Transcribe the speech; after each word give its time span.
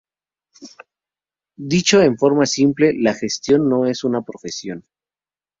Dicho 1.73 2.01
en 2.01 2.17
forma 2.17 2.47
simple, 2.47 2.91
la 2.97 3.13
"gestión" 3.13 3.69
no 3.69 3.85
es 3.85 4.03
una 4.03 4.23
profesión. 4.23 4.83